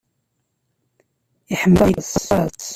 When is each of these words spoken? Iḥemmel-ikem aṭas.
Iḥemmel-ikem 1.53 2.29
aṭas. 2.43 2.67